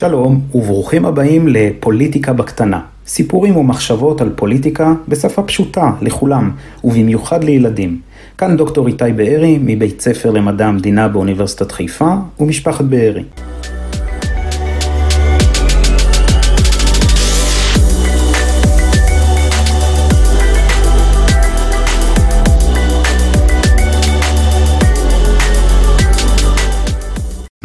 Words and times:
שלום, 0.00 0.40
וברוכים 0.54 1.04
הבאים 1.06 1.48
לפוליטיקה 1.48 2.32
בקטנה. 2.32 2.80
סיפורים 3.06 3.56
ומחשבות 3.56 4.20
על 4.20 4.32
פוליטיקה 4.36 4.94
בשפה 5.08 5.42
פשוטה 5.42 5.92
לכולם, 6.00 6.50
ובמיוחד 6.84 7.44
לילדים. 7.44 8.00
כאן 8.38 8.56
דוקטור 8.56 8.86
איתי 8.86 9.12
בארי, 9.16 9.58
מבית 9.60 10.00
ספר 10.00 10.30
למדע 10.30 10.66
המדינה 10.66 11.08
באוניברסיטת 11.08 11.72
חיפה, 11.72 12.14
ומשפחת 12.40 12.84
בארי. 12.84 13.22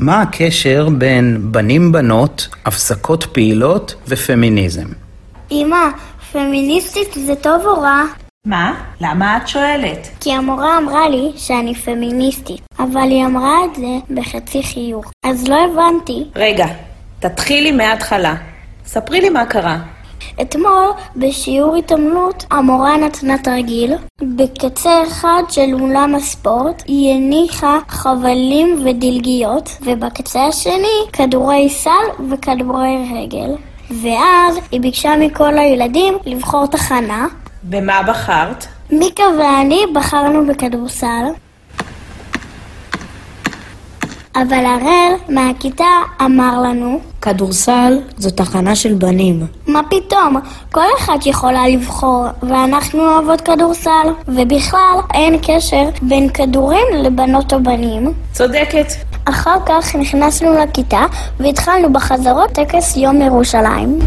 מה 0.05 0.21
הקשר 0.21 0.89
בין 0.89 1.37
בנים-בנות, 1.51 2.47
הפסקות 2.65 3.23
פעילות 3.23 3.95
ופמיניזם? 4.07 4.87
אמא, 5.51 5.85
פמיניסטית 6.31 7.13
זה 7.13 7.35
טוב 7.35 7.65
או 7.65 7.81
רע? 7.81 8.03
מה? 8.45 8.73
למה 9.01 9.37
את 9.37 9.47
שואלת? 9.47 10.07
כי 10.19 10.33
המורה 10.33 10.77
אמרה 10.77 11.09
לי 11.09 11.31
שאני 11.35 11.75
פמיניסטית, 11.75 12.61
אבל 12.79 13.09
היא 13.09 13.25
אמרה 13.25 13.65
את 13.65 13.75
זה 13.75 14.13
בחצי 14.15 14.63
חיוך. 14.63 15.11
אז 15.23 15.47
לא 15.47 15.57
הבנתי. 15.65 16.23
רגע, 16.35 16.67
תתחילי 17.19 17.71
מההתחלה. 17.71 18.35
ספרי 18.85 19.21
לי 19.21 19.29
מה 19.29 19.45
קרה. 19.45 19.77
אתמול, 20.41 20.91
בשיעור 21.15 21.75
התעמלות, 21.75 22.45
המורה 22.51 22.97
נתנה 22.97 23.37
תרגיל. 23.37 23.93
בקצה 24.21 25.03
אחד 25.07 25.43
של 25.49 25.73
אולם 25.73 26.15
הספורט 26.15 26.83
היא 26.87 27.15
הניחה 27.15 27.77
חבלים 27.87 28.85
ודלגיות, 28.85 29.69
ובקצה 29.81 30.45
השני 30.45 30.97
כדורי 31.13 31.69
סל 31.69 32.29
וכדורי 32.29 32.97
רגל. 33.15 33.55
ואז 34.01 34.59
היא 34.71 34.81
ביקשה 34.81 35.17
מכל 35.19 35.57
הילדים 35.57 36.13
לבחור 36.25 36.67
תחנה. 36.67 37.27
במה 37.63 38.03
בחרת? 38.03 38.65
מיקה 38.91 39.23
ואני 39.39 39.81
בחרנו 39.93 40.47
בכדורסל. 40.47 41.25
אבל 44.35 44.65
הראל 44.65 45.13
מהכיתה 45.29 45.85
אמר 46.21 46.61
לנו 46.61 46.99
כדורסל 47.21 47.99
זו 48.17 48.29
תחנה 48.29 48.75
של 48.75 48.93
בנים. 48.93 49.47
מה 49.67 49.81
פתאום? 49.89 50.35
כל 50.71 50.85
אחת 50.97 51.25
יכולה 51.25 51.67
לבחור, 51.67 52.25
ואנחנו 52.43 52.99
אוהבות 52.99 53.41
כדורסל. 53.41 54.07
ובכלל, 54.27 54.99
אין 55.13 55.37
קשר 55.41 55.83
בין 56.01 56.29
כדורים 56.29 56.87
לבנות 56.93 57.53
או 57.53 57.63
בנים. 57.63 58.13
צודקת. 58.31 58.87
אחר 59.25 59.57
כך 59.65 59.95
נכנסנו 59.95 60.53
לכיתה, 60.53 61.05
והתחלנו 61.39 61.93
בחזרות 61.93 62.49
טקס 62.51 62.97
יום 62.97 63.21
ירושלים. 63.21 63.99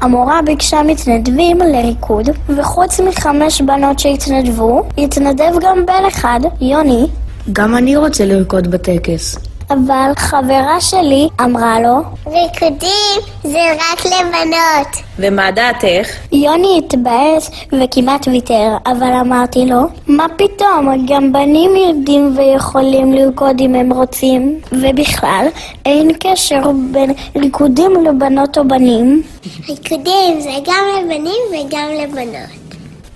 המורה 0.00 0.40
ביקשה 0.42 0.82
מתנדבים 0.82 1.58
לריקוד, 1.58 2.28
וחוץ 2.48 3.00
מחמש 3.00 3.60
בנות 3.62 3.98
שהתנדבו, 3.98 4.82
התנדב 4.98 5.52
גם 5.60 5.86
בן 5.86 6.02
אחד, 6.08 6.40
יוני, 6.60 7.06
גם 7.52 7.76
אני 7.76 7.96
רוצה 7.96 8.24
לרקוד 8.24 8.70
בטקס. 8.70 9.49
אבל 9.70 10.12
חברה 10.16 10.80
שלי 10.80 11.28
אמרה 11.40 11.80
לו, 11.80 11.96
ריקודים 12.26 13.20
זה 13.42 13.58
רק 13.72 14.06
לבנות. 14.06 14.96
ומה 15.18 15.50
דעתך? 15.50 16.08
יוני 16.32 16.80
התבאס 16.84 17.50
וכמעט 17.72 18.28
ויתר, 18.28 18.76
אבל 18.86 19.12
אמרתי 19.20 19.66
לו, 19.66 19.80
מה 20.06 20.26
פתאום, 20.36 21.06
גם 21.06 21.32
בנים 21.32 21.70
יודעים 21.76 22.34
ויכולים 22.36 23.12
לרקוד 23.12 23.60
אם 23.60 23.74
הם 23.74 23.92
רוצים. 23.92 24.60
ובכלל, 24.72 25.46
אין 25.86 26.10
קשר 26.20 26.62
בין 26.90 27.12
ריקודים 27.36 27.92
לבנות 28.04 28.58
או 28.58 28.68
בנים. 28.68 29.22
ריקודים 29.68 30.40
זה 30.40 30.50
גם 30.66 30.84
לבנים 30.98 31.42
וגם 31.50 31.88
לבנות. 32.02 32.50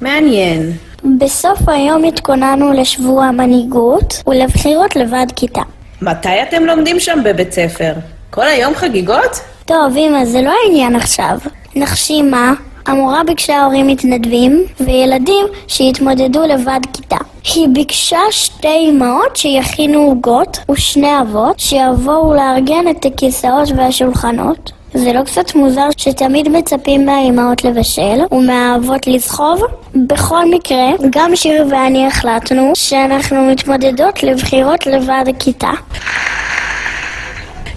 מעניין. 0.01 0.73
בסוף 1.19 1.69
היום 1.69 2.05
התכוננו 2.05 2.73
לשבוע 2.73 3.25
המנהיגות 3.25 4.23
ולבחירות 4.27 4.97
לוועד 4.97 5.33
כיתה. 5.37 5.63
מתי 6.03 6.43
אתם 6.43 6.65
לומדים 6.65 7.01
שם 7.01 7.19
בבית 7.25 7.53
ספר? 7.53 7.93
כל 8.31 8.47
היום 8.47 8.75
חגיגות? 8.75 9.41
טוב, 9.65 9.97
אמא, 9.97 10.25
זה 10.25 10.43
לא 10.43 10.53
העניין 10.65 10.97
עכשיו. 10.97 11.39
נחשי 11.77 12.23
מה? 12.23 12.53
המורה 12.87 13.25
ביקשה 13.27 13.65
הורים 13.65 13.87
מתנדבים 13.87 14.65
וילדים 14.81 15.47
שיתמודדו 15.69 16.43
לוועד 16.47 16.87
כיתה. 16.93 17.17
היא 17.55 17.69
ביקשה 17.73 18.19
שתי 18.31 18.91
אמהות 18.91 19.37
שיכינו 19.37 19.99
עוגות 19.99 20.59
ושני 20.71 21.21
אבות 21.21 21.61
שיבואו 21.61 22.35
לארגן 22.35 22.85
את 22.91 23.05
הכיסאות 23.05 23.69
והשולחנות. 23.77 24.73
זה 24.95 25.13
לא 25.13 25.23
קצת 25.25 25.55
מוזר 25.55 25.89
שתמיד 25.97 26.49
מצפים 26.49 27.07
מהאימהות 27.07 27.65
לבשל 27.65 28.19
ומהאבות 28.33 29.07
לסחוב? 29.07 29.61
בכל 29.95 30.51
מקרה, 30.51 30.91
גם 31.11 31.37
שיר 31.37 31.67
ואני 31.71 32.07
החלטנו 32.07 32.73
שאנחנו 32.75 33.45
מתמודדות 33.45 34.23
לבחירות 34.23 34.87
לוועד 34.87 35.29
הכיתה. 35.29 35.71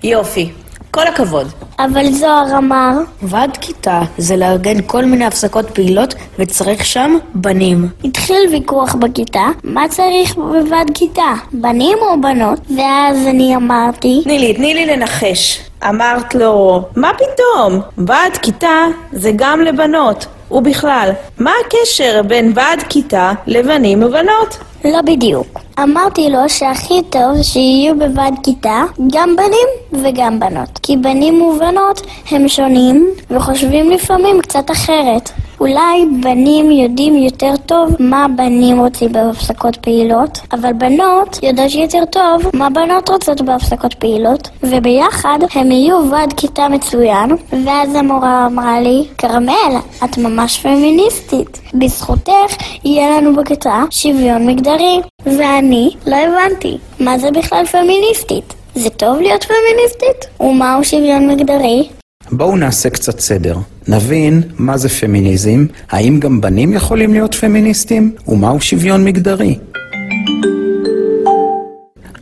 יופי. 0.03 0.50
כל 0.92 1.08
הכבוד. 1.08 1.48
אבל 1.80 2.12
זוהר 2.12 2.58
אמר, 2.58 2.92
ועד 3.22 3.58
כיתה 3.58 4.02
זה 4.18 4.36
לארגן 4.38 4.78
כל 4.86 5.06
מיני 5.06 5.25
הפסקות 5.25 5.70
פעילות 5.70 6.16
וצריך 6.40 6.86
שם 6.86 7.18
בנים. 7.34 7.88
התחיל 8.03 8.50
ויכוח 8.52 8.96
בכיתה, 8.96 9.46
מה 9.64 9.88
צריך 9.90 10.36
בוועד 10.36 10.92
כיתה, 10.94 11.34
בנים 11.53 11.97
או 12.02 12.22
בנות? 12.22 12.59
ואז 12.78 13.28
אני 13.28 13.56
אמרתי, 13.56 14.22
תני 14.24 14.40
לי, 14.40 14.53
תני 14.53 14.74
לי 14.74 14.86
לנחש. 14.86 15.59
אמרת 15.90 16.36
לו, 16.36 16.81
מה 16.96 17.12
פתאום? 17.14 17.81
ועד 17.97 18.38
כיתה 18.38 18.86
זה 19.12 19.31
גם 19.36 19.62
לבנות. 19.62 20.26
ובכלל, 20.52 21.12
מה 21.40 21.52
הקשר 21.66 22.22
בין 22.28 22.52
ועד 22.56 22.84
כיתה 22.90 23.31
לבנים 23.47 24.03
ובנות? 24.03 24.58
לא 24.85 25.02
בדיוק. 25.02 25.59
אמרתי 25.84 26.30
לו 26.30 26.50
שהכי 26.50 27.02
טוב 27.09 27.41
שיהיו 27.41 28.00
בוועד 28.00 28.34
כיתה 28.44 28.84
גם 29.13 29.35
בנים 29.35 30.03
וגם 30.03 30.40
בנות. 30.40 30.80
כי 30.84 30.97
בנים 30.97 31.41
ובנות 31.41 32.02
הם 32.31 32.47
שונים 32.47 33.09
וחושבים 33.31 33.90
לפעמים 33.90 34.41
קצת 34.41 34.72
אחרת. 34.72 35.30
אולי 35.59 36.06
בנים 36.23 36.72
יודעים 36.72 37.18
יותר 37.18 37.53
טוב 37.66 37.95
מה 38.00 38.25
בנים 38.35 38.79
רוצים 38.79 39.12
בהפסקות 39.12 39.75
פעילות, 39.75 40.40
אבל 40.51 40.73
בנות 40.73 41.40
יודעות 41.44 41.73
יותר 41.73 42.06
טוב 42.12 42.41
מה 42.53 42.69
בנות 42.69 43.09
רוצות 43.09 43.41
בהפסקות 43.41 43.94
פעילות, 43.94 44.50
וביחד 44.63 45.40
הם 45.53 45.72
יהיו 45.72 46.12
ועד 46.12 46.34
כיתה 46.34 46.67
מצוין, 46.69 47.29
ואז 47.66 47.96
המורה 47.96 48.46
אמרה 48.46 48.81
לי, 48.81 49.07
כרמל, 49.17 49.75
את 50.03 50.17
ממש 50.17 50.59
פמיניסטית. 50.59 51.62
בזכותך 51.73 52.56
יהיה 52.84 53.17
לנו 53.17 53.35
בכיתה 53.35 53.84
שוויון 53.90 54.47
מגדרי. 54.47 55.01
ואני 55.25 55.90
לא 56.07 56.16
הבנתי, 56.16 56.78
מה 57.00 57.19
זה 57.19 57.31
בכלל 57.31 57.66
פמיניסטית? 57.66 58.53
זה 58.75 58.90
טוב 58.90 59.17
להיות 59.19 59.44
פמיניסטית? 59.44 60.40
ומהו 60.40 60.84
שוויון 60.84 61.28
מגדרי? 61.28 61.90
בואו 62.31 62.56
נעשה 62.56 62.90
קצת 62.90 63.19
סדר. 63.19 63.56
נבין 63.88 64.42
מה 64.58 64.78
זה 64.78 64.90
פמיניזם, 64.90 65.66
האם 65.90 66.20
גם 66.20 66.42
בנים 66.42 66.74
יכולים 66.74 67.14
להיות 67.14 67.36
פמיניסטים, 67.36 68.16
ומהו 68.28 68.62
שוויון 68.62 69.06
מגדרי. 69.06 69.59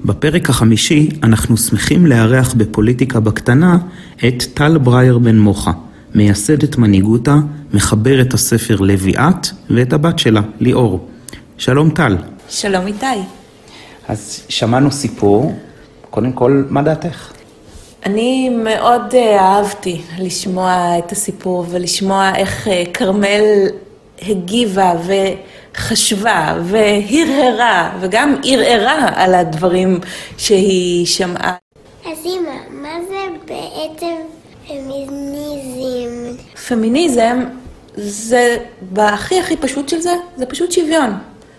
בפרק 0.06 0.50
החמישי 0.50 1.09
אנחנו 1.24 1.58
שמחים 1.58 2.06
לארח 2.06 2.54
בפוליטיקה 2.54 3.19
בקטנה 3.19 3.78
את 4.28 4.44
טל 4.54 4.78
ברייר 4.78 5.18
בן 5.18 5.39
מוחה, 5.39 5.72
מייסדת 6.16 6.78
מנהיגותה, 6.78 7.36
מחברת 7.74 8.34
הספר 8.34 8.81
לביאת 8.81 9.48
ואת 9.69 9.94
הבת 9.94 10.19
שלה, 10.19 10.42
ליאור. 10.60 11.10
שלום 11.57 11.89
טל. 11.89 12.18
שלום 12.50 12.88
איתי. 12.88 13.06
אז 14.07 14.42
שמענו 14.50 14.92
סיפור, 14.92 15.60
קודם 16.10 16.31
כל, 16.31 16.63
מה 16.69 16.81
דעתך? 16.81 17.35
אני 18.06 18.50
מאוד 18.50 19.16
אה, 19.16 19.40
אהבתי 19.40 20.02
לשמוע 20.19 20.98
את 20.98 21.12
הסיפור 21.12 21.66
ולשמוע 21.69 22.31
איך 22.36 22.68
אה, 22.68 22.84
כרמל 22.94 23.44
הגיבה 24.22 24.94
וחשבה 25.06 26.57
והרהרה 26.63 27.98
וגם 28.00 28.36
ערערה 28.44 29.10
על 29.16 29.36
הדברים 29.36 30.00
שהיא 30.38 31.06
שמעה. 31.06 31.56
אז 32.06 32.25
אמא, 32.25 32.81
מה 32.81 32.98
זה 33.10 33.25
בעצם 33.46 34.16
פמיניזם? 34.68 36.44
פמיניזם 36.68 37.44
זה, 37.96 38.58
בהכי 38.81 39.40
הכי 39.40 39.58
פשוט 39.58 39.90
של 39.90 40.00
זה, 40.00 40.13
זה 40.36 40.46
פשוט 40.46 40.72
שוויון. 40.72 41.13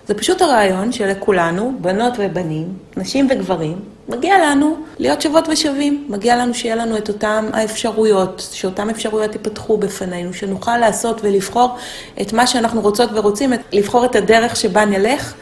זה 0.06 0.14
פשוט 0.14 0.42
הרעיון 0.42 0.92
שלכולנו, 0.92 1.72
בנות 1.80 2.12
ובנים, 2.18 2.68
נשים 2.96 3.28
וגברים, 3.30 3.95
מגיע 4.08 4.38
לנו 4.38 4.76
להיות 4.98 5.22
שוות 5.22 5.48
ושווים. 5.48 6.06
מגיע 6.08 6.36
לנו 6.36 6.54
שיהיה 6.54 6.76
לנו 6.76 6.96
את 6.96 7.08
אותן 7.08 7.48
האפשרויות, 7.52 8.48
שאותן 8.52 8.90
אפשרויות 8.90 9.32
ייפתחו 9.32 9.76
בפנינו, 9.76 10.34
שנוכל 10.34 10.78
לעשות 10.78 11.20
ולבחור 11.24 11.76
את 12.20 12.32
מה 12.32 12.46
שאנחנו 12.46 12.80
רוצות 12.80 13.10
ורוצים, 13.14 13.52
לבחור 13.72 14.04
את 14.04 14.16
הדרך 14.16 14.56
שבה 14.56 14.84
נלך, 14.84 15.34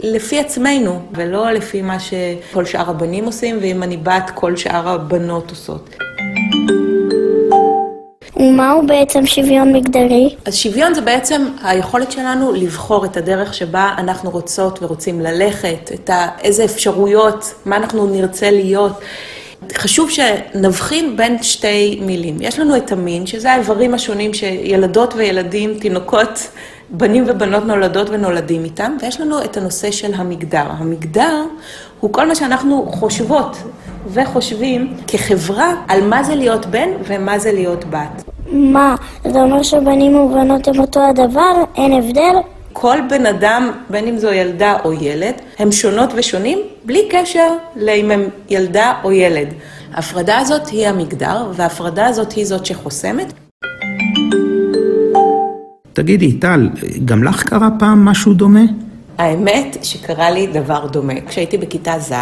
לפי 0.00 0.40
עצמנו, 0.40 1.00
ולא 1.12 1.50
לפי 1.50 1.82
מה 1.82 1.96
שכל 2.00 2.64
שאר 2.64 2.90
הבנים 2.90 3.24
עושים, 3.24 3.58
ואם 3.60 3.82
אני 3.82 3.96
בת, 3.96 4.30
כל 4.34 4.56
שאר 4.56 4.88
הבנות 4.88 5.50
עושות. 5.50 5.96
ומהו 8.36 8.86
בעצם 8.86 9.26
שוויון 9.26 9.72
מגדרי? 9.72 10.34
אז 10.44 10.54
שוויון 10.54 10.94
זה 10.94 11.00
בעצם 11.00 11.48
היכולת 11.62 12.12
שלנו 12.12 12.52
לבחור 12.52 13.04
את 13.04 13.16
הדרך 13.16 13.54
שבה 13.54 13.94
אנחנו 13.98 14.30
רוצות 14.30 14.82
ורוצים 14.82 15.20
ללכת, 15.20 15.90
את 15.94 16.10
ה, 16.10 16.28
איזה 16.42 16.64
אפשרויות, 16.64 17.54
מה 17.64 17.76
אנחנו 17.76 18.06
נרצה 18.06 18.50
להיות. 18.50 18.92
חשוב 19.74 20.10
שנבחין 20.10 21.16
בין 21.16 21.42
שתי 21.42 21.98
מילים. 22.02 22.36
יש 22.40 22.58
לנו 22.58 22.76
את 22.76 22.92
המין, 22.92 23.26
שזה 23.26 23.52
האיברים 23.52 23.94
השונים 23.94 24.34
שילדות 24.34 25.14
וילדים, 25.14 25.78
תינוקות, 25.78 26.48
בנים 26.90 27.24
ובנות 27.26 27.64
נולדות 27.64 28.10
ונולדים 28.10 28.64
איתם, 28.64 28.96
ויש 29.02 29.20
לנו 29.20 29.44
את 29.44 29.56
הנושא 29.56 29.90
של 29.90 30.14
המגדר. 30.14 30.66
המגדר 30.68 31.42
הוא 32.00 32.12
כל 32.12 32.28
מה 32.28 32.34
שאנחנו 32.34 32.88
חושבות 32.92 33.56
וחושבים 34.12 34.94
כחברה 35.06 35.74
על 35.88 36.08
מה 36.08 36.22
זה 36.22 36.34
להיות 36.34 36.66
בן 36.66 36.88
ומה 37.08 37.38
זה 37.38 37.52
להיות 37.52 37.84
בת. 37.84 38.24
מה, 38.52 38.94
זה 39.24 39.40
אומר 39.42 39.62
שבנים 39.62 40.16
ובנות 40.16 40.68
הם 40.68 40.80
אותו 40.80 41.00
הדבר? 41.08 41.64
אין 41.76 41.92
הבדל? 41.92 42.34
כל 42.72 42.96
בן 43.10 43.26
אדם, 43.26 43.70
בין 43.90 44.06
אם 44.06 44.18
זו 44.18 44.32
ילדה 44.32 44.76
או 44.84 44.92
ילד, 44.92 45.34
הם 45.58 45.72
שונות 45.72 46.10
ושונים 46.14 46.58
בלי 46.84 47.08
קשר 47.10 47.48
לאם 47.76 48.10
הם 48.10 48.28
ילדה 48.50 48.92
או 49.04 49.12
ילד. 49.12 49.48
ההפרדה 49.94 50.38
הזאת 50.38 50.68
היא 50.68 50.86
המגדר, 50.88 51.50
וההפרדה 51.54 52.06
הזאת 52.06 52.32
היא 52.32 52.44
זאת 52.44 52.66
שחוסמת. 52.66 53.32
תגידי, 55.92 56.32
טל, 56.32 56.68
גם 57.04 57.24
לך 57.24 57.42
קרה 57.42 57.68
פעם 57.78 58.04
משהו 58.04 58.34
דומה? 58.34 58.85
האמת 59.18 59.76
שקרה 59.82 60.30
לי 60.30 60.46
דבר 60.46 60.86
דומה. 60.86 61.20
כשהייתי 61.28 61.58
בכיתה 61.58 61.98
ז', 61.98 62.12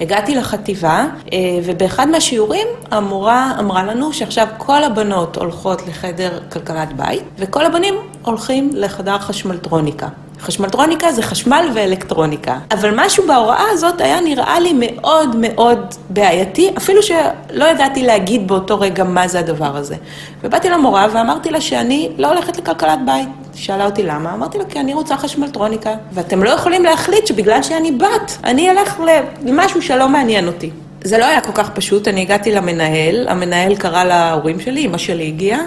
הגעתי 0.00 0.34
לחטיבה, 0.34 1.06
אה, 1.32 1.38
ובאחד 1.64 2.08
מהשיעורים 2.08 2.66
המורה 2.90 3.52
אמרה 3.58 3.84
לנו 3.84 4.12
שעכשיו 4.12 4.46
כל 4.58 4.84
הבנות 4.84 5.36
הולכות 5.36 5.82
לחדר 5.88 6.40
כלכלת 6.52 6.92
בית, 6.96 7.22
וכל 7.38 7.66
הבנים 7.66 7.94
הולכים 8.22 8.70
לחדר 8.74 9.18
חשמלטרוניקה. 9.18 10.08
חשמלטרוניקה 10.40 11.12
זה 11.12 11.22
חשמל 11.22 11.68
ואלקטרוניקה. 11.74 12.58
אבל 12.70 12.90
משהו 12.96 13.26
בהוראה 13.26 13.64
הזאת 13.70 14.00
היה 14.00 14.20
נראה 14.20 14.60
לי 14.60 14.72
מאוד 14.76 15.36
מאוד 15.36 15.94
בעייתי, 16.10 16.70
אפילו 16.76 17.02
שלא 17.02 17.64
ידעתי 17.64 18.02
להגיד 18.02 18.48
באותו 18.48 18.80
רגע 18.80 19.04
מה 19.04 19.28
זה 19.28 19.38
הדבר 19.38 19.76
הזה. 19.76 19.96
ובאתי 20.44 20.70
למורה 20.70 21.06
ואמרתי 21.12 21.50
לה 21.50 21.60
שאני 21.60 22.08
לא 22.18 22.28
הולכת 22.28 22.58
לכלכלת 22.58 22.98
בית. 23.06 23.28
שאלה 23.54 23.84
אותי 23.84 24.02
למה, 24.02 24.34
אמרתי 24.34 24.58
לה 24.58 24.64
כי 24.64 24.80
אני 24.80 24.94
רוצה 24.94 25.16
חשמלטרוניקה, 25.16 25.90
ואתם 26.12 26.42
לא 26.42 26.50
יכולים 26.50 26.84
להחליט 26.84 27.26
שבגלל 27.26 27.62
שאני 27.62 27.92
בת, 27.92 28.38
אני 28.44 28.70
אלך 28.70 29.00
למשהו 29.44 29.82
שלא 29.82 30.08
מעניין 30.08 30.46
אותי. 30.46 30.70
זה 31.04 31.18
לא 31.18 31.24
היה 31.24 31.40
כל 31.40 31.52
כך 31.54 31.70
פשוט, 31.70 32.08
אני 32.08 32.20
הגעתי 32.20 32.52
למנהל, 32.52 33.28
המנהל 33.28 33.76
קרא 33.76 34.04
להורים 34.04 34.60
שלי, 34.60 34.86
אמא 34.86 34.98
שלי 34.98 35.26
הגיעה, 35.26 35.60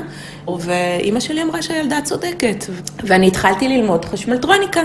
ואימא 0.60 1.20
שלי 1.20 1.44
אמרה 1.44 1.62
שהילדה 1.62 2.02
צודקת. 2.02 2.66
ואני 3.04 3.28
התחלתי 3.28 3.68
ללמוד 3.68 4.06
חשמלטרוניקה. 4.06 4.82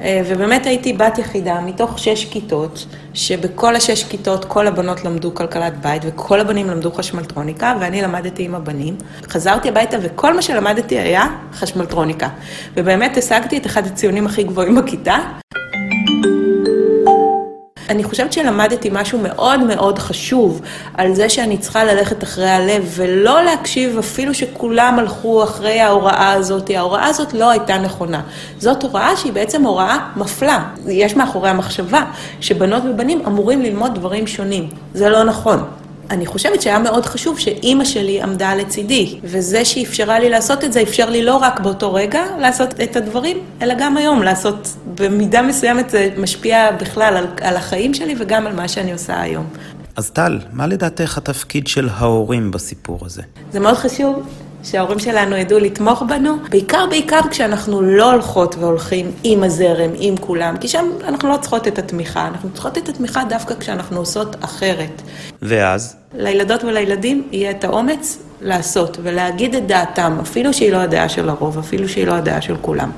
אה, 0.00 0.22
ובאמת 0.26 0.66
הייתי 0.66 0.92
בת 0.92 1.18
יחידה 1.18 1.60
מתוך 1.60 1.98
שש 1.98 2.24
כיתות, 2.24 2.86
שבכל 3.14 3.76
השש 3.76 4.04
כיתות 4.04 4.44
כל 4.44 4.66
הבנות 4.66 5.04
למדו 5.04 5.34
כלכלת 5.34 5.80
בית 5.80 6.02
וכל 6.06 6.40
הבנים 6.40 6.70
למדו 6.70 6.92
חשמלטרוניקה, 6.92 7.76
ואני 7.80 8.02
למדתי 8.02 8.44
עם 8.44 8.54
הבנים. 8.54 8.96
חזרתי 9.28 9.68
הביתה 9.68 9.96
וכל 10.02 10.34
מה 10.34 10.42
שלמדתי 10.42 10.98
היה 10.98 11.24
חשמלטרוניקה. 11.52 12.28
ובאמת 12.76 13.16
השגתי 13.16 13.56
את 13.56 13.66
אחד 13.66 13.86
הציונים 13.86 14.26
הכי 14.26 14.42
גבוהים 14.42 14.74
בכיתה. 14.74 15.16
אני 17.88 18.04
חושבת 18.04 18.32
שלמדתי 18.32 18.88
משהו 18.92 19.18
מאוד 19.22 19.60
מאוד 19.60 19.98
חשוב 19.98 20.60
על 20.94 21.14
זה 21.14 21.28
שאני 21.28 21.58
צריכה 21.58 21.84
ללכת 21.84 22.22
אחרי 22.22 22.50
הלב 22.50 22.92
ולא 22.96 23.42
להקשיב 23.42 23.98
אפילו 23.98 24.34
שכולם 24.34 24.98
הלכו 24.98 25.44
אחרי 25.44 25.80
ההוראה 25.80 26.32
הזאת. 26.32 26.70
ההוראה 26.70 27.06
הזאת 27.06 27.34
לא 27.34 27.50
הייתה 27.50 27.78
נכונה. 27.78 28.20
זאת 28.58 28.82
הוראה 28.82 29.16
שהיא 29.16 29.32
בעצם 29.32 29.62
הוראה 29.62 29.98
מפלה. 30.16 30.64
יש 30.88 31.16
מאחורי 31.16 31.48
המחשבה 31.50 32.04
שבנות 32.40 32.82
ובנים 32.90 33.22
אמורים 33.26 33.62
ללמוד 33.62 33.94
דברים 33.94 34.26
שונים. 34.26 34.68
זה 34.94 35.08
לא 35.08 35.24
נכון. 35.24 35.64
אני 36.10 36.26
חושבת 36.26 36.62
שהיה 36.62 36.78
מאוד 36.78 37.06
חשוב 37.06 37.38
שאימא 37.38 37.84
שלי 37.84 38.22
עמדה 38.22 38.54
לצידי, 38.54 39.18
וזה 39.22 39.64
שאפשרה 39.64 40.18
לי 40.18 40.30
לעשות 40.30 40.64
את 40.64 40.72
זה, 40.72 40.82
אפשר 40.82 41.10
לי 41.10 41.22
לא 41.22 41.36
רק 41.36 41.60
באותו 41.60 41.94
רגע 41.94 42.22
לעשות 42.40 42.80
את 42.80 42.96
הדברים, 42.96 43.38
אלא 43.62 43.74
גם 43.78 43.96
היום 43.96 44.22
לעשות, 44.22 44.68
במידה 44.94 45.42
מסוימת 45.42 45.90
זה 45.90 46.08
משפיע 46.16 46.70
בכלל 46.70 47.16
על, 47.16 47.26
על 47.40 47.56
החיים 47.56 47.94
שלי 47.94 48.14
וגם 48.18 48.46
על 48.46 48.54
מה 48.54 48.68
שאני 48.68 48.92
עושה 48.92 49.20
היום. 49.20 49.46
אז 49.96 50.10
טל, 50.10 50.38
מה 50.52 50.66
לדעתך 50.66 51.18
התפקיד 51.18 51.66
של 51.66 51.88
ההורים 51.92 52.50
בסיפור 52.50 52.98
הזה? 53.02 53.22
זה 53.52 53.60
מאוד 53.60 53.74
חשוב 53.74 54.22
שההורים 54.64 54.98
שלנו 54.98 55.36
ידעו 55.36 55.58
לתמוך 55.58 56.02
בנו, 56.02 56.36
בעיקר 56.50 56.86
בעיקר 56.90 57.20
כשאנחנו 57.30 57.82
לא 57.82 58.12
הולכות 58.12 58.54
והולכים 58.58 59.10
עם 59.24 59.42
הזרם, 59.42 59.90
עם 59.98 60.16
כולם, 60.16 60.56
כי 60.60 60.68
שם 60.68 60.84
אנחנו 61.04 61.28
לא 61.28 61.36
צריכות 61.36 61.68
את 61.68 61.78
התמיכה, 61.78 62.28
אנחנו 62.28 62.50
צריכות 62.52 62.78
את 62.78 62.88
התמיכה 62.88 63.24
דווקא 63.28 63.54
כשאנחנו 63.54 63.98
עושות 63.98 64.36
אחרת. 64.44 65.02
ואז? 65.42 65.96
לילדות 66.14 66.64
ולילדים 66.64 67.28
יהיה 67.32 67.50
את 67.50 67.64
האומץ 67.64 68.22
לעשות 68.40 68.98
ולהגיד 69.02 69.54
את 69.54 69.66
דעתם, 69.66 70.16
אפילו 70.22 70.52
שהיא 70.52 70.72
לא 70.72 70.76
הדעה 70.76 71.08
של 71.08 71.28
הרוב, 71.28 71.58
אפילו 71.58 71.88
שהיא 71.88 72.06
לא 72.06 72.12
הדעה 72.12 72.40
של 72.40 72.56
כולם. 72.60 72.90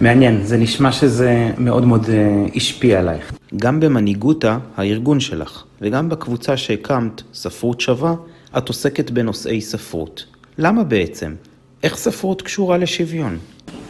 מעניין, 0.00 0.40
זה 0.44 0.56
נשמע 0.56 0.92
שזה 0.92 1.50
מאוד 1.58 1.84
מאוד 1.84 2.10
אה, 2.10 2.46
השפיע 2.56 2.98
עלייך. 2.98 3.32
גם 3.56 3.80
במנהיגותה, 3.80 4.58
הארגון 4.76 5.20
שלך, 5.20 5.64
וגם 5.80 6.08
בקבוצה 6.08 6.56
שהקמת, 6.56 7.22
ספרות 7.34 7.80
שווה, 7.80 8.14
את 8.56 8.68
עוסקת 8.68 9.10
בנושאי 9.10 9.60
ספרות. 9.60 10.24
למה 10.58 10.84
בעצם? 10.84 11.34
איך 11.82 11.96
ספרות 11.96 12.42
קשורה 12.42 12.78
לשוויון? 12.78 13.38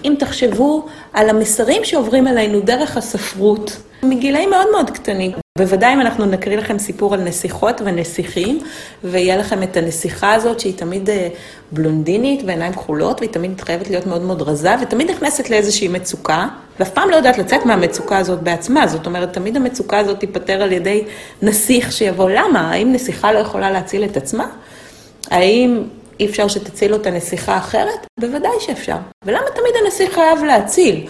אם 0.05 0.15
תחשבו 0.19 0.87
על 1.13 1.31
המסרים 1.31 1.85
שעוברים 1.85 2.29
אלינו 2.29 2.61
דרך 2.61 2.97
הספרות, 2.97 3.83
מגילאים 4.03 4.51
מאוד 4.51 4.67
מאוד 4.73 4.91
קטנים. 4.91 5.33
בוודאי 5.59 5.95
אם 5.95 6.01
אנחנו 6.01 6.27
נקריא 6.27 6.57
לכם 6.57 6.79
סיפור 6.79 7.15
על 7.15 7.21
נסיכות 7.21 7.81
ונסיכים, 7.85 8.59
ויהיה 9.05 9.37
לכם 9.37 9.63
את 9.63 9.77
הנסיכה 9.77 10.35
הזאת 10.35 10.61
שהיא 10.61 10.75
תמיד 10.77 11.11
אה, 11.11 11.29
בלונדינית 11.73 12.43
ועיניים 12.47 12.73
כחולות, 12.73 13.21
והיא 13.21 13.31
תמיד 13.31 13.61
חייבת 13.61 13.91
להיות 13.91 14.07
מאוד 14.07 14.23
מאוד 14.23 14.43
רזה, 14.43 14.75
ותמיד 14.83 15.11
נכנסת 15.11 15.51
לאיזושהי 15.51 15.89
מצוקה, 15.89 16.49
ואף 16.81 16.91
פעם 16.91 17.11
לא 17.11 17.17
יודעת 17.17 17.39
לצאת 17.39 17.67
מהמצוקה 17.67 18.19
הזאת 18.19 18.43
בעצמה. 18.43 18.87
זאת 18.87 19.07
אומרת, 19.07 19.33
תמיד 19.33 19.57
המצוקה 19.57 19.99
הזאת 19.99 20.21
תיפתר 20.21 20.63
על 20.63 20.73
ידי 20.73 21.05
נסיך 21.43 21.93
שיבוא. 21.93 22.31
למה? 22.31 22.71
האם 22.71 22.93
נסיכה 22.93 23.33
לא 23.33 23.39
יכולה 23.39 23.71
להציל 23.71 24.05
את 24.05 24.17
עצמה? 24.17 24.47
האם 25.31 25.83
אי 26.21 26.27
אפשר 26.27 26.49
שתציל 26.49 26.93
אותה 26.93 27.11
נסיכה 27.11 27.59
אחרת? 27.59 28.07
בוודאי 28.21 28.51
שאפשר. 28.61 28.97
ולמה 29.25 29.47
תמיד 29.55 29.73
הנסיך 29.85 30.15
חייב 30.15 30.45
להציל? 30.45 31.07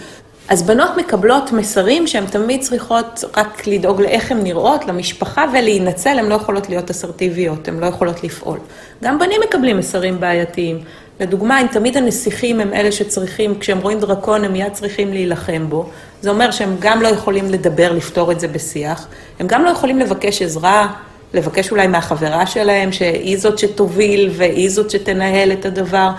אז 0.49 0.63
בנות 0.63 0.97
מקבלות 0.97 1.51
מסרים 1.51 2.07
שהן 2.07 2.25
תמיד 2.25 2.61
צריכות 2.61 3.23
רק 3.37 3.67
לדאוג 3.67 4.01
לאיך 4.01 4.31
הן 4.31 4.43
נראות, 4.43 4.85
למשפחה 4.85 5.45
ולהינצל, 5.53 6.19
הן 6.19 6.25
לא 6.25 6.35
יכולות 6.35 6.69
להיות 6.69 6.89
אסרטיביות, 6.89 7.67
הן 7.67 7.79
לא 7.79 7.85
יכולות 7.85 8.23
לפעול. 8.23 8.59
גם 9.03 9.19
בנים 9.19 9.41
מקבלים 9.47 9.77
מסרים 9.77 10.19
בעייתיים. 10.19 10.79
לדוגמה, 11.19 11.61
אם 11.61 11.67
תמיד 11.67 11.97
הנסיכים 11.97 12.59
הם 12.59 12.73
אלה 12.73 12.91
שצריכים, 12.91 13.59
כשהם 13.59 13.79
רואים 13.79 13.99
דרקון, 13.99 14.43
הם 14.43 14.53
מיד 14.53 14.73
צריכים 14.73 15.13
להילחם 15.13 15.65
בו. 15.69 15.89
זה 16.21 16.29
אומר 16.29 16.51
שהם 16.51 16.75
גם 16.79 17.01
לא 17.01 17.07
יכולים 17.07 17.49
לדבר, 17.49 17.91
לפתור 17.91 18.31
את 18.31 18.39
זה 18.39 18.47
בשיח. 18.47 19.07
הם 19.39 19.47
גם 19.47 19.63
לא 19.63 19.69
יכולים 19.69 19.99
לבקש 19.99 20.41
עזרה, 20.41 20.87
לבקש 21.33 21.71
אולי 21.71 21.87
מהחברה 21.87 22.45
שלהם, 22.45 22.91
שהיא 22.91 23.37
זאת 23.37 23.59
שתוביל 23.59 24.29
והיא 24.33 24.69
זאת 24.69 24.89
שתנהל 24.89 25.51
את 25.51 25.65
הדבר. 25.65 26.09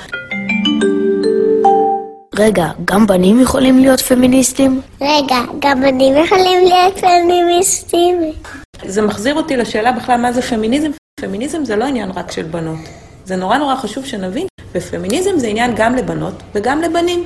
רגע, 2.39 2.71
גם 2.85 3.07
בנים 3.07 3.41
יכולים 3.41 3.79
להיות 3.79 4.01
פמיניסטים? 4.01 4.81
רגע, 5.01 5.37
גם 5.59 5.81
בנים 5.81 6.15
יכולים 6.25 6.65
להיות 6.65 6.99
פמיניסטים? 6.99 8.17
זה 8.87 9.03
מחזיר 9.03 9.35
אותי 9.35 9.57
לשאלה 9.57 9.93
בכלל 9.93 10.21
מה 10.21 10.33
זה 10.33 10.43
פמיניזם. 10.43 10.91
פמיניזם 11.21 11.65
זה 11.65 11.77
לא 11.77 11.85
עניין 11.85 12.11
רק 12.11 12.33
של 12.33 12.43
בנות. 12.43 12.79
זה 13.25 13.37
נורא 13.37 13.59
נורא 13.59 13.77
חשוב 13.77 14.05
שנבין, 14.05 14.47
ופמיניזם 14.75 15.31
זה 15.37 15.47
עניין 15.47 15.71
גם 15.77 15.95
לבנות 15.95 16.43
וגם 16.55 16.81
לבנים. 16.83 17.25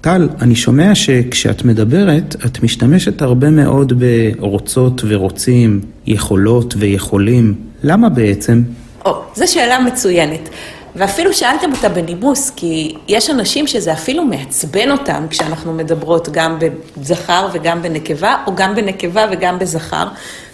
טל, 0.00 0.28
אני 0.40 0.56
שומע 0.56 0.94
שכשאת 0.94 1.64
מדברת, 1.64 2.36
את 2.46 2.62
משתמשת 2.62 3.22
הרבה 3.22 3.50
מאוד 3.50 3.92
ברוצות 4.00 5.02
ורוצים, 5.08 5.80
יכולות 6.06 6.74
ויכולים. 6.78 7.54
למה 7.82 8.08
בעצם? 8.08 8.62
או, 9.04 9.22
זו 9.34 9.52
שאלה 9.52 9.80
מצוינת. 9.80 10.48
ואפילו 10.96 11.32
שאלתם 11.32 11.72
אותה 11.72 11.88
בנימוס, 11.88 12.50
כי 12.50 12.94
יש 13.08 13.30
אנשים 13.30 13.66
שזה 13.66 13.92
אפילו 13.92 14.24
מעצבן 14.24 14.90
אותם 14.90 15.26
כשאנחנו 15.30 15.72
מדברות 15.72 16.28
גם 16.28 16.58
בזכר 16.96 17.48
וגם 17.52 17.82
בנקבה, 17.82 18.36
או 18.46 18.52
גם 18.54 18.74
בנקבה 18.74 19.26
וגם 19.32 19.58
בזכר, 19.58 20.08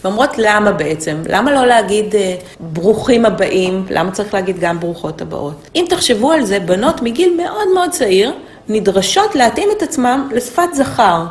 ואומרות 0.04 0.30
למה 0.38 0.72
בעצם? 0.72 1.16
למה 1.28 1.52
לא 1.52 1.66
להגיד 1.66 2.14
אה, 2.14 2.34
ברוכים 2.60 3.26
הבאים? 3.26 3.86
למה 3.90 4.10
צריך 4.10 4.34
להגיד 4.34 4.58
גם 4.60 4.80
ברוכות 4.80 5.22
הבאות? 5.22 5.68
אם 5.74 5.84
תחשבו 5.88 6.32
על 6.32 6.44
זה, 6.44 6.60
בנות 6.60 7.02
מגיל 7.02 7.36
מאוד 7.36 7.68
מאוד 7.74 7.90
צעיר, 7.90 8.32
נדרשות 8.68 9.34
להתאים 9.34 9.68
את 9.76 9.82
עצמם 9.82 10.28
לשפת 10.32 10.74
זכר. 10.74 11.24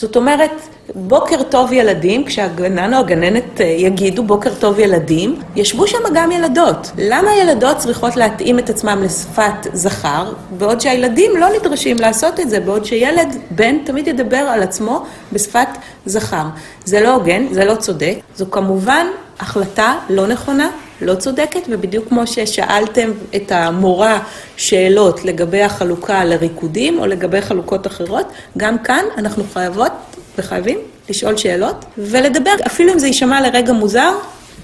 זאת 0.00 0.16
אומרת, 0.16 0.50
בוקר 0.94 1.42
טוב 1.42 1.72
ילדים, 1.72 2.24
כשהגנן 2.24 2.94
או 2.94 2.98
הגננת 2.98 3.60
אה, 3.60 3.66
יגידו 3.66 4.22
בוקר 4.22 4.54
טוב 4.54 4.78
ילדים, 4.78 5.40
ישבו 5.56 5.86
שם 5.86 5.98
גם 6.14 6.32
ילדות. 6.32 6.90
למה 6.98 7.36
ילדות 7.36 7.76
צריכות 7.76 8.16
להתאים 8.16 8.58
את 8.58 8.70
עצמם 8.70 9.02
לשפת 9.02 9.66
זכר, 9.72 10.32
בעוד 10.58 10.80
שהילדים 10.80 11.36
לא 11.36 11.46
נדרשים 11.56 11.98
לעשות 11.98 12.40
את 12.40 12.50
זה, 12.50 12.60
בעוד 12.60 12.84
שילד, 12.84 13.36
בן, 13.50 13.78
תמיד 13.84 14.08
ידבר 14.08 14.36
על 14.36 14.62
עצמו 14.62 15.04
בשפת 15.32 15.68
זכר. 16.06 16.44
זה 16.84 17.00
לא 17.00 17.14
הוגן, 17.14 17.46
זה 17.50 17.64
לא 17.64 17.74
צודק, 17.74 18.14
זו 18.36 18.50
כמובן 18.50 19.06
החלטה 19.40 19.94
לא 20.10 20.26
נכונה, 20.26 20.70
לא 21.02 21.14
צודקת, 21.14 21.60
ובדיוק 21.68 22.08
כמו 22.08 22.26
ששאלתם 22.26 23.10
את 23.36 23.52
המורה 23.52 24.22
שאלות 24.56 25.24
לגבי 25.24 25.62
החלוקה 25.62 26.24
לריקודים 26.24 26.98
או 26.98 27.06
לגבי 27.06 27.40
חלוקות 27.40 27.86
אחרות, 27.86 28.26
גם 28.56 28.78
כאן 28.78 29.04
אנחנו 29.18 29.44
חייבות 29.52 29.92
וחייבים 30.38 30.78
לשאול 31.08 31.36
שאלות 31.36 31.84
ולדבר, 31.98 32.54
אפילו 32.66 32.92
אם 32.92 32.98
זה 32.98 33.06
יישמע 33.06 33.40
לרגע 33.40 33.72
מוזר, 33.72 34.12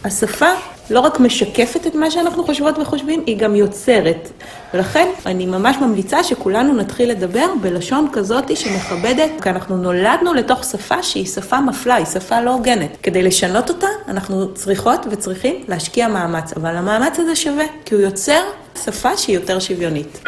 השפה 0.05 0.51
לא 0.91 1.01
רק 1.01 1.21
משקפת 1.21 1.87
את 1.87 1.95
מה 1.95 2.11
שאנחנו 2.11 2.45
חושבות 2.45 2.79
וחושבים, 2.79 3.23
היא 3.27 3.39
גם 3.39 3.55
יוצרת. 3.55 4.31
ולכן 4.75 5.09
אני 5.27 5.47
ממש 5.47 5.77
ממליצה 5.77 6.25
שכולנו 6.25 6.75
נתחיל 6.75 7.11
לדבר 7.11 7.47
בלשון 7.63 8.09
כזאת 8.13 8.57
שמכבדת, 8.57 9.31
כי 9.43 9.51
אנחנו 9.51 9.77
נולדנו 9.77 10.35
לתוך 10.35 10.65
שפה 10.65 11.03
שהיא 11.03 11.27
שפה 11.27 11.61
מפלה, 11.61 11.95
היא 11.95 12.07
שפה 12.07 12.41
לא 12.41 12.51
הוגנת. 12.53 12.97
כדי 13.03 13.23
לשנות 13.23 13.69
אותה, 13.69 13.87
אנחנו 14.09 14.55
צריכות 14.55 15.07
וצריכים 15.11 15.55
להשקיע 15.69 16.09
מאמץ, 16.09 16.53
אבל 16.57 16.77
המאמץ 16.77 17.19
הזה 17.19 17.37
שווה, 17.37 17.65
כי 17.85 17.95
הוא 17.95 18.03
יוצר 18.03 18.41
שפה 18.85 19.17
שהיא 19.17 19.37
יותר 19.37 19.59
שוויונית. 19.59 20.23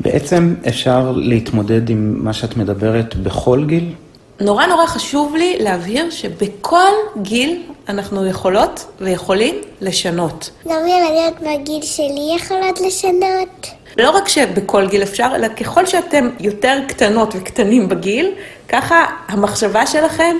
בעצם 0.00 0.54
אפשר 0.68 1.12
להתמודד 1.16 1.90
עם 1.90 2.24
מה 2.24 2.32
שאת 2.32 2.56
מדברת 2.56 3.16
בכל 3.16 3.64
גיל? 3.66 3.92
נורא 4.40 4.66
נורא 4.66 4.86
חשוב 4.86 5.36
לי 5.36 5.56
להבהיר 5.60 6.10
שבכל 6.10 6.90
גיל 7.16 7.62
אנחנו 7.88 8.26
יכולות 8.26 8.86
ויכולים 9.00 9.54
לשנות. 9.80 10.50
גם 10.68 10.80
ילדות 10.88 11.40
בגיל 11.40 11.82
שלי 11.82 12.36
יכולות 12.36 12.80
לשנות. 12.80 13.66
לא 13.96 14.10
רק 14.10 14.28
שבכל 14.28 14.86
גיל 14.88 15.02
אפשר, 15.02 15.32
אלא 15.34 15.48
ככל 15.48 15.86
שאתם 15.86 16.30
יותר 16.40 16.78
קטנות 16.88 17.34
וקטנים 17.36 17.88
בגיל, 17.88 18.30
ככה 18.68 19.04
המחשבה 19.28 19.86
שלכם 19.86 20.36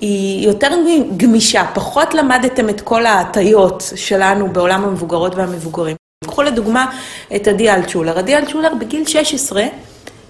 היא 0.00 0.46
יותר 0.46 0.70
גמישה, 1.16 1.64
פחות 1.74 2.14
למדתם 2.14 2.68
את 2.68 2.80
כל 2.80 3.06
ההטיות 3.06 3.92
שלנו 3.96 4.52
בעולם 4.52 4.84
המבוגרות 4.84 5.34
והמבוגרים. 5.34 5.96
קחו 6.24 6.42
לדוגמה 6.42 6.86
את 7.36 7.48
עדי 7.48 7.70
אלטשולר. 7.70 8.18
עדי 8.18 8.36
אלטשולר 8.36 8.74
בגיל 8.80 9.06
16 9.06 9.64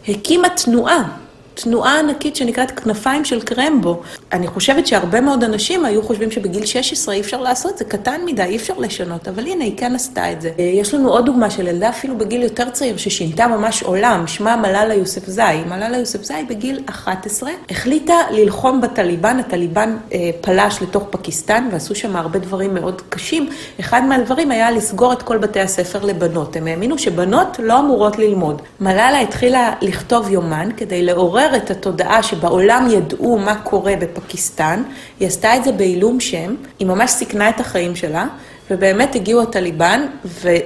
הקימה 0.09 0.49
תנועה. 0.49 1.24
תנועה 1.55 1.99
ענקית 1.99 2.37
שנקראת 2.37 2.71
כנפיים 2.71 3.25
של 3.25 3.41
קרמבו. 3.41 4.01
אני 4.33 4.47
חושבת 4.47 4.87
שהרבה 4.87 5.21
מאוד 5.21 5.45
אנשים 5.45 5.85
היו 5.85 6.03
חושבים 6.03 6.31
שבגיל 6.31 6.67
16 6.67 7.15
אי 7.15 7.21
אפשר 7.21 7.41
לעשות, 7.41 7.79
זה 7.79 7.85
קטן 7.85 8.21
מדי, 8.27 8.43
אי 8.43 8.57
אפשר 8.57 8.75
לשנות, 8.79 9.29
אבל 9.29 9.47
הנה, 9.47 9.65
היא 9.65 9.77
כן 9.77 9.95
עשתה 9.95 10.33
את 10.33 10.41
זה. 10.41 10.51
אה, 10.59 10.65
יש 10.65 10.95
לנו 10.95 11.09
עוד 11.11 11.27
דוגמה 11.27 11.51
של 11.51 11.67
ילדה 11.67 11.89
אפילו 11.89 12.19
בגיל 12.19 12.43
יותר 12.43 12.71
צעיר, 12.71 12.97
ששינתה 12.97 13.47
ממש 13.47 13.83
עולם, 13.83 14.27
שמה 14.27 14.57
מלאלה 14.57 14.95
יוספזאי. 14.95 15.65
מלאלה 15.69 15.97
יוספזאי 15.97 16.45
בגיל 16.45 16.83
11 16.87 17.51
החליטה 17.71 18.15
ללחום 18.31 18.81
בטליבן, 18.81 19.39
הטליבן 19.39 19.97
אה, 20.13 20.31
פלש 20.41 20.83
לתוך 20.83 21.05
פקיסטן, 21.11 21.69
ועשו 21.73 21.95
שם 21.95 22.17
הרבה 22.17 22.39
דברים 22.39 22.75
מאוד 22.75 23.03
קשים. 23.09 23.49
אחד 23.81 24.03
מהדברים 24.05 24.51
היה 24.51 24.71
לסגור 24.71 25.13
את 25.13 25.23
כל 25.23 25.39
בתי 25.39 25.61
הספר 25.61 26.05
לבנות. 26.05 26.57
הם 26.57 26.67
האמינו 26.67 26.99
שבנות 26.99 27.57
לא 27.59 27.79
אמורות 27.79 28.19
ללמוד. 28.19 28.63
מלאלה 28.81 29.21
התחילה 29.21 29.73
לכתוב 29.81 30.31
יומן 30.31 30.69
כדי 30.77 31.03
לעורר 31.03 31.44
לעורר 31.45 31.57
את 31.57 31.71
התודעה 31.71 32.23
שבעולם 32.23 32.89
ידעו 32.91 33.39
מה 33.39 33.55
קורה 33.55 33.95
בפקיסטן, 33.97 34.83
היא 35.21 35.29
עשתה 35.29 35.57
את 35.57 35.65
זה 35.65 35.73
בעילום 35.73 36.21
שם, 36.21 36.55
היא 36.79 36.87
ממש 36.87 37.11
סיכנה 37.11 37.49
את 37.49 37.61
החיים 37.61 37.97
שלה, 37.97 38.27
ובאמת 38.71 39.15
הגיעו 39.15 39.43
הטליבן 39.43 40.07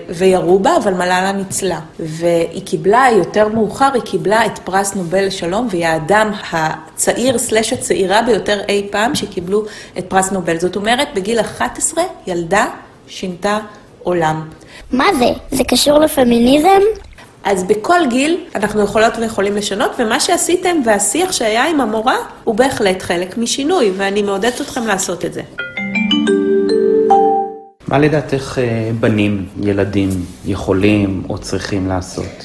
וירו 0.09 0.59
בה, 0.59 0.77
אבל 0.77 0.95
מלאלה 0.95 1.33
ניצלה. 1.33 1.81
והיא 1.99 2.63
קיבלה, 2.67 3.07
יותר 3.13 3.49
מאוחר, 3.49 3.91
היא 3.95 4.03
קיבלה 4.03 4.47
את 4.47 4.59
פרס 4.59 4.95
נובל 4.95 5.27
לשלום, 5.27 5.69
והיא 5.71 5.87
האדם 5.87 6.31
הצעיר 6.53 7.39
סלש 7.39 7.73
הצעירה 7.73 8.23
ביותר 8.23 8.61
אי 8.69 8.87
פעם 8.91 9.15
שקיבלו 9.15 9.65
את 9.99 10.05
פרס 10.09 10.33
נובל. 10.33 10.59
זאת 10.59 10.77
אומרת, 10.77 11.09
בגיל 11.15 11.41
11 11.41 12.05
ילדה 12.27 12.67
שינתה 13.07 13.59
עולם. 14.03 14.49
מה 14.93 15.07
זה? 15.19 15.29
זה 15.51 15.65
קשור 15.65 15.99
לפמיניזם? 15.99 17.08
אז 17.45 17.65
בכל 17.65 18.01
גיל 18.11 18.45
אנחנו 18.55 18.83
יכולות 18.83 19.13
ויכולים 19.19 19.57
לשנות, 19.57 19.91
ומה 19.99 20.21
שעשיתם 20.21 20.77
והשיח 20.85 21.33
שהיה 21.33 21.67
עם 21.67 21.81
המורה 21.81 22.17
הוא 22.45 22.55
בהחלט 22.55 23.03
חלק 23.03 23.39
משינוי, 23.39 23.93
ואני 23.97 24.23
מעודדת 24.23 24.61
אתכם 24.61 24.87
לעשות 24.87 25.25
את 25.25 25.33
זה. 25.33 25.43
מה 27.89 27.99
לדעתך 27.99 28.59
אה, 28.59 28.91
בנים, 29.01 29.47
ילדים, 29.63 30.11
יכולים 30.47 31.23
או 31.29 31.39
צריכים 31.39 31.89
לעשות? 31.89 32.45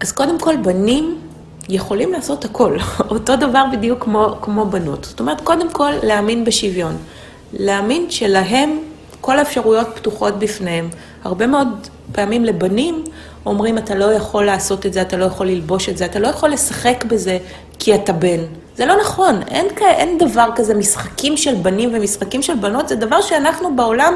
אז 0.00 0.12
קודם 0.12 0.40
כל, 0.40 0.56
בנים 0.56 1.18
יכולים 1.68 2.12
לעשות 2.12 2.44
הכל, 2.44 2.76
אותו 3.10 3.36
דבר 3.36 3.64
בדיוק 3.72 4.04
כמו, 4.04 4.36
כמו 4.42 4.66
בנות. 4.66 5.04
זאת 5.04 5.20
אומרת, 5.20 5.40
קודם 5.40 5.70
כל, 5.70 5.92
להאמין 6.02 6.44
בשוויון. 6.44 6.96
להאמין 7.52 8.10
שלהם 8.10 8.78
כל 9.20 9.38
האפשרויות 9.38 9.86
פתוחות 9.94 10.38
בפניהם. 10.38 10.88
הרבה 11.24 11.46
מאוד 11.46 11.68
פעמים 12.12 12.44
לבנים 12.44 13.04
אומרים, 13.46 13.78
אתה 13.78 13.94
לא 13.94 14.12
יכול 14.12 14.44
לעשות 14.44 14.86
את 14.86 14.92
זה, 14.92 15.02
אתה 15.02 15.16
לא 15.16 15.24
יכול 15.24 15.46
ללבוש 15.46 15.88
את 15.88 15.96
זה, 15.96 16.04
אתה 16.04 16.18
לא 16.18 16.28
יכול 16.28 16.50
לשחק 16.50 17.04
בזה 17.08 17.38
כי 17.78 17.94
אתה 17.94 18.12
בן. 18.12 18.40
זה 18.76 18.86
לא 18.86 18.94
נכון, 19.00 19.40
אין, 19.48 19.66
אין 19.80 20.18
דבר 20.18 20.48
כזה 20.56 20.74
משחקים 20.74 21.36
של 21.36 21.54
בנים 21.54 21.90
ומשחקים 21.94 22.42
של 22.42 22.54
בנות, 22.54 22.88
זה 22.88 22.96
דבר 22.96 23.20
שאנחנו 23.20 23.76
בעולם 23.76 24.14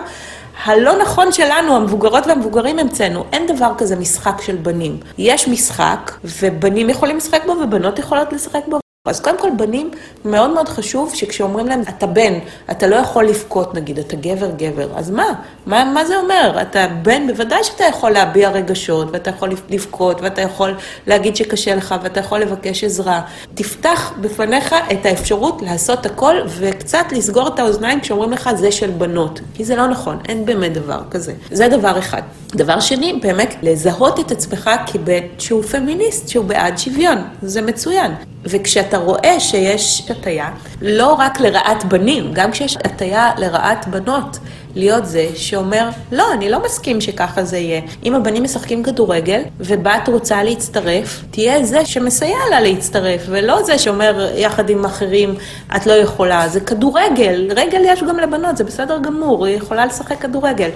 הלא 0.64 1.02
נכון 1.02 1.32
שלנו, 1.32 1.76
המבוגרות 1.76 2.26
והמבוגרים 2.26 2.78
המצאנו. 2.78 3.24
אין 3.32 3.46
דבר 3.56 3.72
כזה 3.78 3.96
משחק 3.96 4.40
של 4.42 4.56
בנים. 4.56 4.98
יש 5.18 5.48
משחק, 5.48 6.10
ובנים 6.24 6.90
יכולים 6.90 7.16
לשחק 7.16 7.42
בו 7.46 7.52
ובנות 7.52 7.98
יכולות 7.98 8.32
לשחק 8.32 8.62
בו. 8.68 8.83
אז 9.08 9.20
קודם 9.20 9.38
כל, 9.38 9.48
בנים, 9.56 9.90
מאוד 10.24 10.50
מאוד 10.50 10.68
חשוב 10.68 11.14
שכשאומרים 11.14 11.66
להם, 11.66 11.82
אתה 11.88 12.06
בן, 12.06 12.32
אתה 12.70 12.86
לא 12.86 12.96
יכול 12.96 13.24
לבכות, 13.24 13.74
נגיד, 13.74 13.98
אתה 13.98 14.16
גבר 14.16 14.50
גבר, 14.50 14.88
אז 14.98 15.10
מה? 15.10 15.26
מה, 15.66 15.84
מה 15.84 16.04
זה 16.04 16.16
אומר? 16.16 16.58
אתה 16.62 16.86
בן, 17.02 17.26
בוודאי 17.26 17.64
שאתה 17.64 17.84
יכול 17.84 18.10
להביע 18.10 18.50
רגשות, 18.50 19.08
ואתה 19.12 19.30
יכול 19.30 19.50
לבכות, 19.70 20.20
ואתה 20.20 20.40
יכול 20.40 20.76
להגיד 21.06 21.36
שקשה 21.36 21.74
לך, 21.74 21.94
ואתה 22.02 22.20
יכול 22.20 22.38
לבקש 22.40 22.84
עזרה. 22.84 23.22
תפתח 23.54 24.12
בפניך 24.20 24.74
את 24.92 25.06
האפשרות 25.06 25.62
לעשות 25.62 26.06
הכל, 26.06 26.34
וקצת 26.48 27.04
לסגור 27.12 27.48
את 27.48 27.58
האוזניים 27.58 28.00
כשאומרים 28.00 28.32
לך, 28.32 28.50
זה 28.56 28.72
של 28.72 28.90
בנות. 28.90 29.40
כי 29.54 29.64
זה 29.64 29.76
לא 29.76 29.86
נכון, 29.86 30.18
אין 30.28 30.44
באמת 30.46 30.72
דבר 30.72 31.02
כזה. 31.10 31.32
זה 31.50 31.68
דבר 31.68 31.98
אחד. 31.98 32.22
דבר 32.56 32.80
שני, 32.80 33.18
באמת, 33.22 33.54
לזהות 33.62 34.20
את 34.20 34.30
עצמך 34.30 34.70
כבן 34.86 35.20
שהוא 35.38 35.62
פמיניסט, 35.62 36.28
שהוא 36.28 36.44
בעד 36.44 36.78
שוויון. 36.78 37.18
זה 37.42 37.62
מצוין. 37.62 38.12
וכשאתה 38.44 38.98
רואה 38.98 39.40
שיש 39.40 40.10
הטיה, 40.10 40.50
לא 40.82 41.12
רק 41.12 41.40
לרעת 41.40 41.84
בנים, 41.84 42.30
גם 42.32 42.50
כשיש 42.50 42.76
הטיה 42.76 43.30
לרעת 43.38 43.88
בנות, 43.88 44.38
להיות 44.74 45.06
זה 45.06 45.28
שאומר, 45.34 45.88
לא, 46.12 46.32
אני 46.32 46.50
לא 46.50 46.64
מסכים 46.64 47.00
שככה 47.00 47.44
זה 47.44 47.58
יהיה. 47.58 47.80
אם 48.04 48.14
הבנים 48.14 48.42
משחקים 48.42 48.82
כדורגל, 48.82 49.42
ובת 49.60 50.08
רוצה 50.08 50.42
להצטרף, 50.42 51.24
תהיה 51.30 51.64
זה 51.64 51.84
שמסייע 51.84 52.38
לה 52.50 52.60
להצטרף, 52.60 53.22
ולא 53.28 53.62
זה 53.62 53.78
שאומר 53.78 54.30
יחד 54.34 54.70
עם 54.70 54.84
אחרים, 54.84 55.34
את 55.76 55.86
לא 55.86 55.92
יכולה. 55.92 56.48
זה 56.48 56.60
כדורגל, 56.60 57.48
רגל 57.56 57.80
יש 57.84 58.02
גם 58.02 58.18
לבנות, 58.18 58.56
זה 58.56 58.64
בסדר 58.64 58.98
גמור, 58.98 59.46
היא 59.46 59.56
יכולה 59.56 59.86
לשחק 59.86 60.20
כדורגל. 60.20 60.70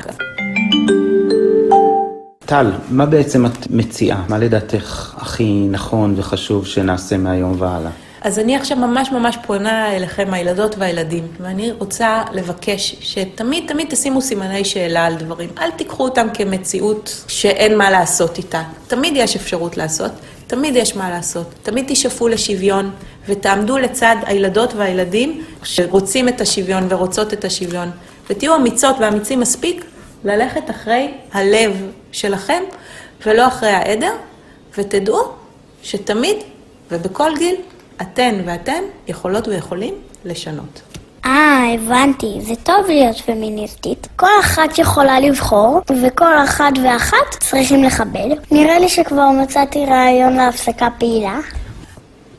טל, 2.48 2.72
מה 2.90 3.06
בעצם 3.06 3.46
את 3.46 3.70
מציעה? 3.70 4.24
מה 4.28 4.38
לדעתך 4.38 5.14
הכי 5.16 5.66
נכון 5.70 6.14
וחשוב 6.16 6.66
שנעשה 6.66 7.16
מהיום 7.16 7.54
והלאה? 7.58 7.90
אז 8.22 8.38
אני 8.38 8.56
עכשיו 8.56 8.76
ממש 8.76 9.12
ממש 9.12 9.38
פונה 9.46 9.96
אליכם, 9.96 10.34
הילדות 10.34 10.74
והילדים, 10.78 11.26
ואני 11.40 11.72
רוצה 11.72 12.22
לבקש 12.32 12.96
שתמיד 13.00 13.64
תמיד 13.68 13.86
תשימו 13.90 14.22
סימני 14.22 14.64
שאלה 14.64 15.06
על 15.06 15.14
דברים. 15.14 15.50
אל 15.58 15.70
תיקחו 15.70 16.04
אותם 16.04 16.26
כמציאות 16.34 17.24
שאין 17.28 17.78
מה 17.78 17.90
לעשות 17.90 18.38
איתה. 18.38 18.62
תמיד 18.86 19.12
יש 19.16 19.36
אפשרות 19.36 19.76
לעשות, 19.76 20.12
תמיד 20.46 20.76
יש 20.76 20.96
מה 20.96 21.10
לעשות. 21.10 21.54
תמיד 21.62 21.84
תשאפו 21.88 22.28
לשוויון 22.28 22.90
ותעמדו 23.28 23.78
לצד 23.78 24.16
הילדות 24.26 24.74
והילדים 24.74 25.44
שרוצים 25.62 26.28
את 26.28 26.40
השוויון 26.40 26.86
ורוצות 26.88 27.32
את 27.32 27.44
השוויון. 27.44 27.90
ותהיו 28.30 28.56
אמיצות 28.56 28.96
ואמיצים 29.00 29.40
מספיק 29.40 29.84
ללכת 30.24 30.70
אחרי 30.70 31.12
הלב 31.32 31.72
שלכם 32.12 32.62
ולא 33.26 33.46
אחרי 33.46 33.70
העדר, 33.70 34.12
ותדעו 34.78 35.22
שתמיד 35.82 36.36
ובכל 36.90 37.30
גיל 37.38 37.56
אתן 38.02 38.34
ואתם 38.46 38.82
יכולות 39.08 39.48
ויכולים 39.48 39.94
לשנות. 40.24 40.82
אה, 41.24 41.64
הבנתי, 41.74 42.38
זה 42.40 42.54
טוב 42.62 42.86
להיות 42.88 43.16
פמיניסטית. 43.16 44.08
כל 44.16 44.26
אחת 44.40 44.78
יכולה 44.78 45.20
לבחור, 45.20 45.80
וכל 46.02 46.44
אחד 46.44 46.72
ואחת 46.84 47.34
צריכים 47.40 47.84
לכבד. 47.84 48.28
נראה 48.50 48.78
לי 48.78 48.88
שכבר 48.88 49.28
מצאתי 49.42 49.86
רעיון 49.86 50.32
להפסקה 50.32 50.88
פעילה. 50.98 51.38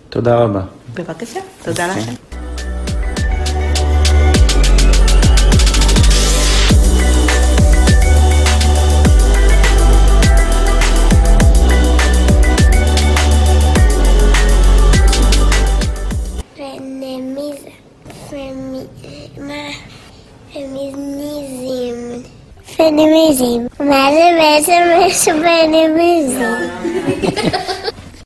תודה 0.10 0.36
רבה. 0.36 0.62
בבקשה, 0.96 1.40
תודה 1.64 1.88
לכם. 1.88 2.29
פמיניזם. 22.90 23.68
מה 23.80 24.10
זה 24.12 24.30
בעצם 24.40 24.82
פמיניזם? 25.02 26.40